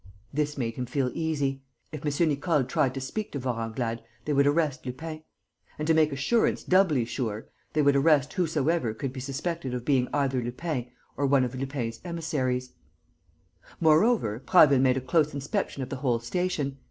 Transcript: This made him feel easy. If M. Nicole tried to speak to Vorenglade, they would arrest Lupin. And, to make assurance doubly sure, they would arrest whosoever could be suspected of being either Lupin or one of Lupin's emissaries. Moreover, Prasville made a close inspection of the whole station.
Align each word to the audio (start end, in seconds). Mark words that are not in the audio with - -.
This 0.33 0.57
made 0.57 0.77
him 0.77 0.87
feel 0.87 1.11
easy. 1.13 1.61
If 1.91 2.03
M. 2.03 2.29
Nicole 2.29 2.63
tried 2.63 2.95
to 2.95 2.99
speak 2.99 3.31
to 3.33 3.39
Vorenglade, 3.39 4.01
they 4.25 4.33
would 4.33 4.47
arrest 4.47 4.83
Lupin. 4.83 5.21
And, 5.77 5.87
to 5.87 5.93
make 5.93 6.11
assurance 6.11 6.63
doubly 6.63 7.05
sure, 7.05 7.49
they 7.73 7.83
would 7.83 7.95
arrest 7.95 8.33
whosoever 8.33 8.95
could 8.95 9.13
be 9.13 9.19
suspected 9.19 9.75
of 9.75 9.85
being 9.85 10.07
either 10.11 10.41
Lupin 10.41 10.87
or 11.17 11.27
one 11.27 11.43
of 11.43 11.53
Lupin's 11.53 12.01
emissaries. 12.03 12.73
Moreover, 13.79 14.39
Prasville 14.39 14.81
made 14.81 14.97
a 14.97 15.01
close 15.01 15.35
inspection 15.35 15.83
of 15.83 15.89
the 15.89 15.97
whole 15.97 16.17
station. 16.17 16.79